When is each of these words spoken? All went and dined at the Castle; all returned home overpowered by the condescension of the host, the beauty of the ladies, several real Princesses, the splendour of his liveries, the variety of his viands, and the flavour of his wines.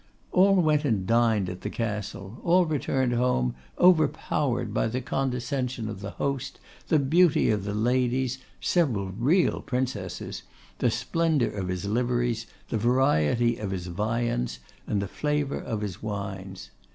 All 0.31 0.55
went 0.55 0.83
and 0.83 1.05
dined 1.05 1.47
at 1.47 1.61
the 1.61 1.69
Castle; 1.69 2.39
all 2.43 2.65
returned 2.65 3.13
home 3.13 3.53
overpowered 3.77 4.73
by 4.73 4.87
the 4.87 4.99
condescension 4.99 5.87
of 5.87 5.99
the 5.99 6.09
host, 6.09 6.59
the 6.87 6.97
beauty 6.97 7.51
of 7.51 7.65
the 7.65 7.75
ladies, 7.75 8.39
several 8.59 9.09
real 9.09 9.61
Princesses, 9.61 10.41
the 10.79 10.89
splendour 10.89 11.49
of 11.51 11.67
his 11.67 11.85
liveries, 11.85 12.47
the 12.69 12.79
variety 12.79 13.57
of 13.57 13.69
his 13.69 13.85
viands, 13.85 14.57
and 14.87 15.03
the 15.03 15.07
flavour 15.07 15.59
of 15.59 15.81
his 15.81 16.01
wines. 16.01 16.71